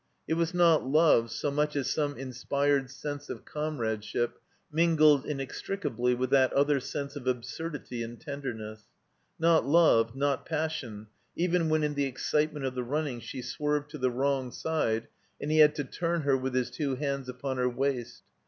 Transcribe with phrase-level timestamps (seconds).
[0.27, 3.43] It was not love so much as some inspired sense of 30 I THE COMBINED
[3.43, 3.53] MAZE
[4.01, 4.37] comradeship
[4.71, 8.81] mingled inextricably with that other sense of absurdity and tenderness.
[9.37, 13.99] Not love, not passion, even when in the excitement of the running she swerved to
[13.99, 15.07] the wrong side
[15.39, 18.23] and he had to turn her with his two hands upon her waist.